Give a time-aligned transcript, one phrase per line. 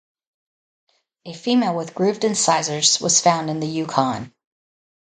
[1.25, 4.33] A female with grooved incisors was found in the Yukon.